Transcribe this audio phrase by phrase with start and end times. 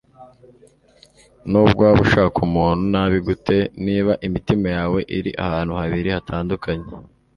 [1.49, 6.87] nubwo waba ushaka umuntu nabi gute, niba imitima yawe iri ahantu habiri hatandukanye